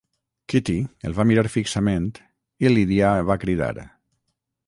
[0.53, 0.77] Kitty
[1.09, 2.09] el va mirar fixament,
[2.67, 3.73] i Lydia va cridar.